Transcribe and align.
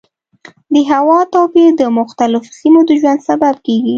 د 0.73 0.75
هوا 0.91 1.19
توپیر 1.33 1.69
د 1.77 1.83
مختلفو 1.99 2.55
سیمو 2.59 2.81
د 2.87 2.89
ژوند 3.01 3.19
سبب 3.29 3.55
کېږي. 3.65 3.89